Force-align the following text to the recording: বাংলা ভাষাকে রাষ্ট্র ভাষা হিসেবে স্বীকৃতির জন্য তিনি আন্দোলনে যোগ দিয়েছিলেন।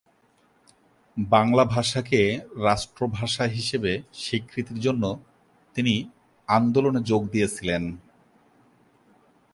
বাংলা 1.17 1.63
ভাষাকে 1.65 2.21
রাষ্ট্র 2.63 3.01
ভাষা 3.07 3.43
হিসেবে 3.47 3.91
স্বীকৃতির 4.13 4.79
জন্য 4.79 5.03
তিনি 5.75 5.93
আন্দোলনে 6.47 7.01
যোগ 7.03 7.21
দিয়েছিলেন। 7.29 7.83